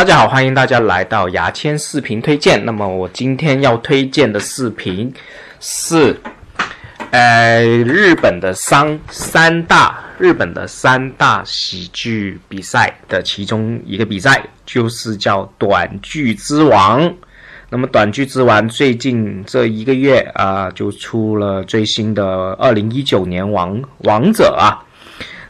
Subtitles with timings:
[0.00, 2.64] 大家好，欢迎大家来到牙签视频推荐。
[2.64, 5.12] 那么我今天要推荐的视频
[5.60, 6.18] 是，
[7.10, 17.14] 呃，日本的三三大日本的三大喜剧比赛的其中一个比赛，就是叫短剧之王。
[17.68, 24.80] 那么短剧之王最近这一个月啊，就出了最新的二零一九年王王者啊。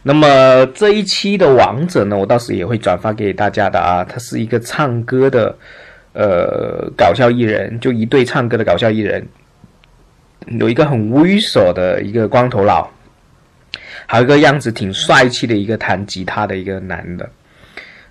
[0.03, 4.03] 那么这一期的王者呢，我到时也会转发给大家的啊。
[4.03, 5.55] 他是一个唱歌的，
[6.15, 9.27] 呃，搞笑艺人，就一对唱歌的搞笑艺人，
[10.59, 12.89] 有一个很猥琐的一个光头佬，
[14.07, 17.29] 还有一个样子挺帅气的一个弹吉他的一个男的。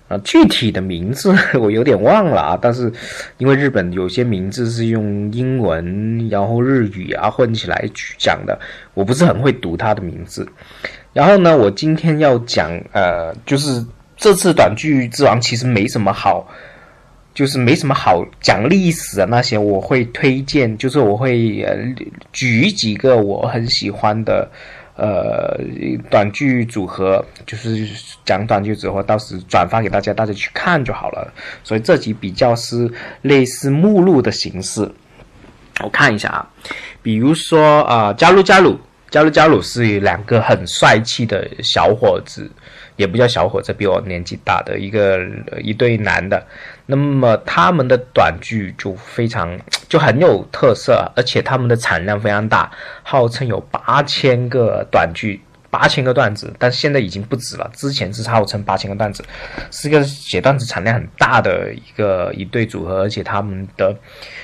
[0.06, 2.92] 啊，具体的名字 我有点忘了啊，但是
[3.38, 8.58] 因为日本有些名字是用英文然后日语啊混起来讲的，
[8.94, 10.44] 我不是很会读他的名字。
[11.12, 13.84] 然后呢，我今天要讲，呃，就是
[14.16, 16.46] 这次短剧之王其实没什么好，
[17.34, 21.76] 就是没什么好讲历史啊那些，我会推荐，就是我会呃
[22.32, 24.48] 举几个我很喜欢的。
[24.96, 25.58] 呃，
[26.10, 27.88] 短剧组合就是
[28.26, 31.32] 讲短剧组合，到时转发给大家，大家去看就好了。
[31.64, 34.86] 所以这集比较是类似目录的形式。
[35.82, 36.46] 我看一下啊，
[37.00, 38.78] 比如说啊，加入加入
[39.10, 42.50] 加鲁加鲁是两个很帅气的小伙子。
[42.96, 45.18] 也不叫小伙子，比我年纪大的一个
[45.62, 46.46] 一对男的，
[46.84, 49.58] 那么他们的短剧就非常
[49.88, 52.70] 就很有特色，而且他们的产量非常大，
[53.02, 57.70] 号称有八千个短剧，八千个段子，但现在已经不止了。
[57.74, 59.24] 之前是号称八千个段子，
[59.70, 63.96] 是个写段子产量很大的一个一对组合，而且他们的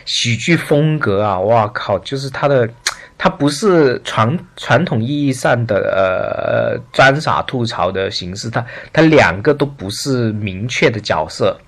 [0.06, 2.66] 喜剧风格啊，哇靠，就是他的。
[3.18, 11.58] 它不是传传统意义上的呃装傻吐槽的形式，它它两个都不是明确的角色，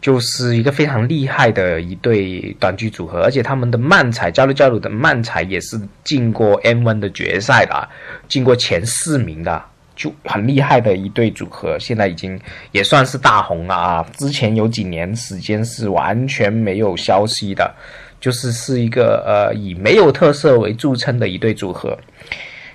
[0.00, 7.88] 就是一个非常厉害的一对短剧组合，而且他们的漫才交流交流的漫才也是进过 M one 的决赛的，
[8.26, 9.62] 进过前四名的，
[9.98, 12.40] 就很厉害的一对组合，现在已经
[12.72, 14.06] 也算是大红了啊！
[14.16, 17.74] 之前有几年时间是完全没有消息的。
[18.20, 21.96] 就是是一个呃以没有特色为著称的一对组合，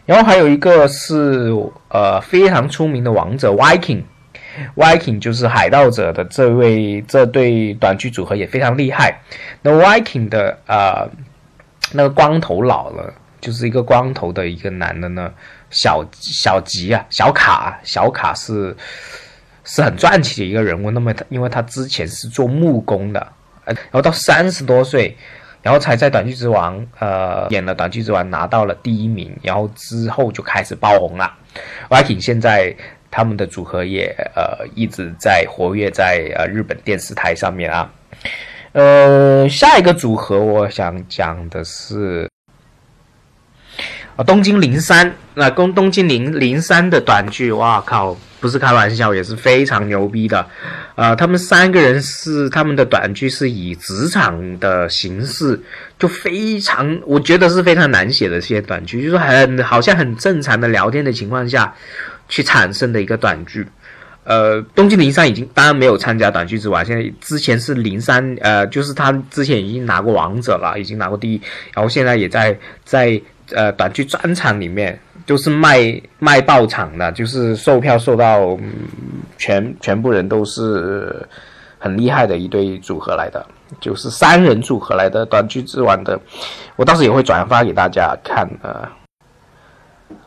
[0.06, 1.52] 然后还有一个是
[1.90, 9.20] 呃非常出名的王者 Viking，Viking 就是海盗者的这位这对短剧组合也非常厉害。
[9.62, 11.10] 那 Viking 的呃
[11.92, 15.30] 那个光头佬了，就是一个光头的一个男的呢，
[15.70, 18.74] 小小吉啊，小卡，小卡是
[19.66, 20.90] 是很传奇的一个人物。
[20.90, 23.28] 那么他因为他之前是做木工的。
[23.66, 25.18] 然后到三十多岁，
[25.62, 31.34] 然后才在《短剧之王》呃演了《短剧之王》，拿到了第一名，然后之后就开始爆红了。
[31.90, 32.76] Viking 现在
[33.10, 37.90] 他们的组合也呃一直在活跃在呃日本电视台上面啊。
[38.74, 42.28] 呃，下一个组合我想讲的是。
[44.16, 50.46] 啊，东京零三，那东东京零零三的短剧，哇靠，不是开玩笑，也是非常牛逼的。
[50.94, 55.60] 啊，他们三个人是他们的短剧是以职场的形式，
[55.98, 61.74] 就非常，我觉得是非常难写的这些短剧，就是很好像很正常的聊天的情况下
[62.30, 63.66] 去产生的一个短剧。
[64.26, 71.42] 呃，东京零三已经当然没有参加短剧之王，现在之前是零三，呃，就是他之前已经拿过王者了，已经拿过第一，
[71.74, 73.20] 然后现在也在在。
[73.54, 78.58] 呃，短剧专场里面就是卖卖爆场的，就是售票售到
[79.38, 81.16] 全全部人都是
[81.80, 83.46] 很厉害的一对组合来的，
[83.80, 86.20] 就是三人组合来的短剧之王的，
[86.76, 88.92] 我到时也会转发给大家看啊。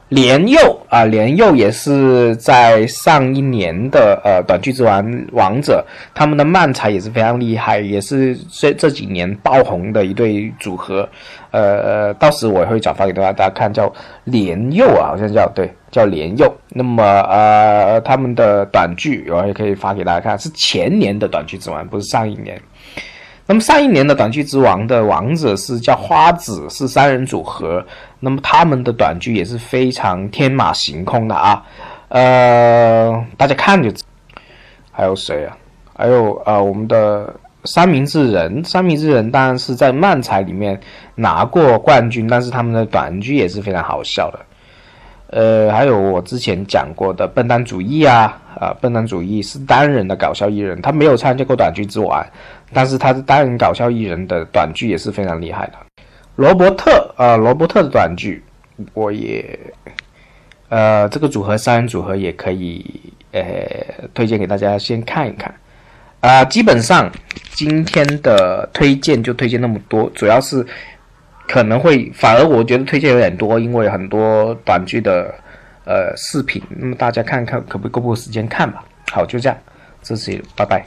[0.09, 0.59] 年幼
[0.89, 5.85] 啊，年幼也是在上一年的呃短剧之王王者，
[6.15, 11.09] 他们的漫才也是非常厉害，也是这这几年爆红的一对组合。
[11.51, 16.55] 呃，到时我也会转发给大家大家看，叫年幼啊，好像叫对，叫年幼。
[16.69, 22.61] 那么呃，他们的短剧我也可以发给大家看，是前年的短剧之王，不是上一年。
[23.49, 27.85] 那么上一年的短剧之王的王者是叫花子，是三人组合。
[28.27, 31.63] 那么他们的短剧也是非常天马行空的啊。
[32.09, 34.03] 呃，大家看就知。
[34.91, 35.57] 还有谁啊？
[35.97, 37.33] 还有呃，我们的
[37.63, 40.81] 三明治人，三明治人当然是在漫才里面
[41.15, 44.41] 拿过冠军，但是他们的短剧也是非常好笑的。
[45.29, 52.27] 呃，还有我之前讲过的笨蛋主义啊，啊，笨蛋主义是单人的搞笑艺人，他没有参加过短剧之王，
[52.73, 55.86] 但是他是单人搞笑艺人的短剧也是非常厉害的。
[56.37, 58.43] 罗伯特啊，罗伯特的短剧
[58.93, 59.59] 我也，
[60.69, 62.85] 呃，这个组合三人组合也可以
[63.33, 63.43] 呃
[64.13, 65.55] 推荐给大家先看一看。
[66.21, 67.11] 啊，基本上
[67.51, 70.65] 今天的推荐就推荐那么多，主要是
[71.47, 75.33] 可能会反而我觉得推荐有点多，因为很多短剧的
[75.85, 78.85] 呃视频，那么大家看看可不可以够不够时间看吧。
[79.11, 79.57] 好，就这样，
[80.03, 80.85] 这是拜拜。